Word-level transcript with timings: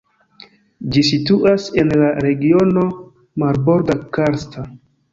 Ĝi 0.95 1.03
situas 1.09 1.69
en 1.83 1.93
la 2.05 2.09
Regiono 2.27 2.89
Marborda-Karsta. 3.45 4.71